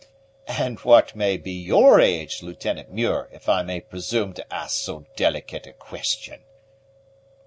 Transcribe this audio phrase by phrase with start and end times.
[0.47, 5.05] "And what may be your age, Lieutenant Muir, if I may presume to ask so
[5.15, 6.41] delicate a question?"